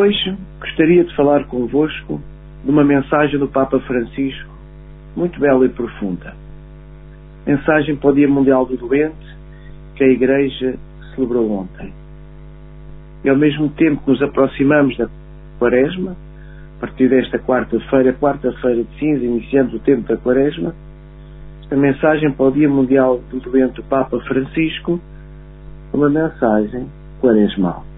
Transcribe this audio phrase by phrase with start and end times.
[0.00, 2.18] Hoje gostaria de falar convosco
[2.64, 4.50] de uma mensagem do Papa Francisco
[5.14, 6.32] muito bela e profunda.
[7.46, 9.36] Mensagem para o Dia Mundial do Doente
[9.96, 10.78] que a Igreja
[11.14, 11.92] celebrou ontem.
[13.22, 15.06] E ao mesmo tempo que nos aproximamos da
[15.58, 16.16] Quaresma,
[16.78, 20.74] a partir desta quarta-feira, quarta-feira de cinza, iniciamos o tempo da Quaresma,
[21.60, 24.98] esta mensagem para o Dia Mundial do Doente do Papa Francisco,
[25.92, 26.86] uma mensagem
[27.20, 27.89] quaresmal.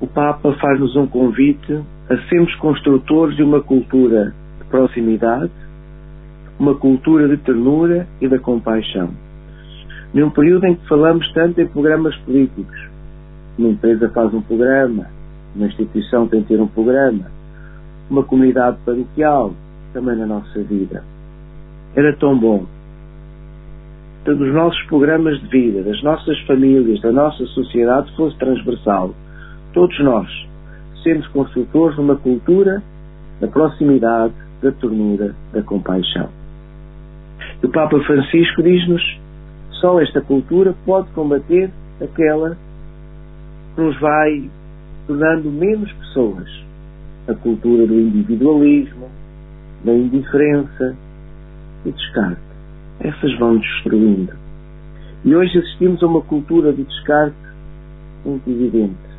[0.00, 5.50] O Papa faz-nos um convite a sermos construtores de uma cultura de proximidade,
[6.58, 9.10] uma cultura de ternura e da compaixão.
[10.14, 12.88] Num período em que falamos tanto em programas políticos,
[13.58, 15.06] uma empresa faz um programa,
[15.54, 17.24] uma instituição tem que ter um programa,
[18.08, 19.52] uma comunidade paroquial,
[19.92, 21.02] também na nossa vida.
[21.96, 22.64] Era tão bom.
[24.24, 29.12] Todos os nossos programas de vida, das nossas famílias, da nossa sociedade, fosse transversal.
[29.78, 30.28] Todos nós,
[31.04, 32.82] sermos construtores de uma cultura
[33.40, 36.28] da proximidade, da ternura, da compaixão.
[37.62, 39.00] E o Papa Francisco diz-nos:
[39.80, 41.70] só esta cultura pode combater
[42.02, 42.56] aquela
[43.76, 44.50] nos vai
[45.06, 46.48] tornando menos pessoas.
[47.28, 49.08] A cultura do individualismo,
[49.84, 50.96] da indiferença
[51.86, 52.42] e descarte.
[52.98, 54.32] Essas vão destruindo.
[55.24, 57.36] E hoje assistimos a uma cultura de descarte
[58.24, 59.17] muito evidente.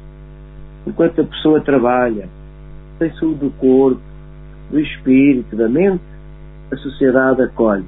[0.89, 2.27] Enquanto a pessoa trabalha,
[2.97, 4.01] tem saúde do corpo,
[4.71, 6.01] do espírito, da mente,
[6.71, 7.85] a sociedade acolhe.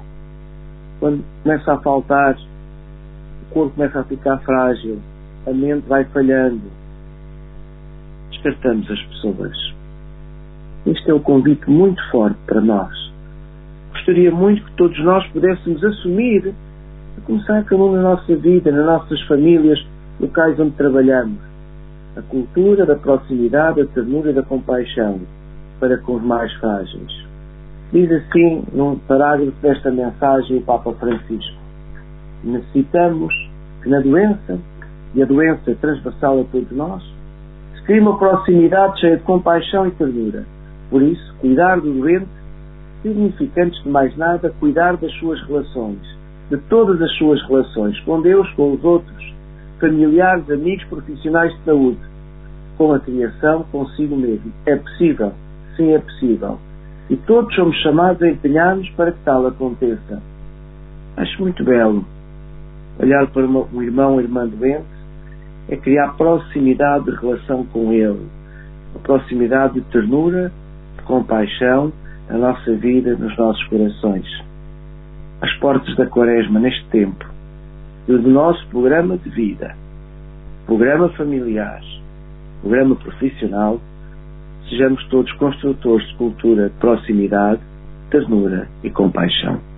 [1.00, 5.00] Quando começa a faltar, o corpo começa a ficar frágil,
[5.48, 6.62] a mente vai falhando.
[8.30, 9.74] Descartamos as pessoas.
[10.86, 12.92] Este é um convite muito forte para nós.
[13.94, 16.54] Gostaria muito que todos nós pudéssemos assumir,
[17.18, 19.84] a começar um na nossa vida, nas nossas famílias,
[20.20, 21.51] locais onde trabalhamos,
[22.16, 25.20] a cultura da proximidade, da ternura e da compaixão
[25.80, 27.32] para com os mais frágeis.
[27.92, 31.56] Diz assim, num parágrafo desta mensagem, o Papa Francisco:
[32.44, 33.34] Necessitamos
[33.82, 34.58] que na doença
[35.14, 37.02] e a doença é transversal a todos nós,
[37.74, 40.44] se cria uma proximidade cheia de compaixão e ternura.
[40.90, 42.28] Por isso, cuidar do doente
[43.02, 45.98] significa, antes de mais nada, cuidar das suas relações,
[46.50, 49.34] de todas as suas relações, com Deus, com os outros,
[49.80, 51.98] familiares, amigos, profissionais de saúde,
[52.76, 54.52] com a criação, consigo mesmo.
[54.66, 55.32] É possível,
[55.76, 56.58] sim, é possível.
[57.10, 60.22] E todos somos chamados a empenhar-nos para que tal aconteça.
[61.16, 62.04] Acho muito belo
[62.98, 64.84] olhar para um irmão ou irmã doente
[65.68, 68.26] é criar proximidade de relação com Ele,
[68.94, 70.52] a proximidade de ternura,
[70.96, 71.92] de compaixão
[72.28, 74.26] na nossa vida, nos nossos corações.
[75.40, 77.24] As portas da Quaresma, neste tempo,
[78.08, 79.74] e do nosso programa de vida,
[80.66, 81.80] programa familiar,
[82.62, 83.80] programa profissional,
[84.70, 87.60] sejamos todos construtores de cultura de proximidade,
[88.10, 89.71] ternura e compaixão.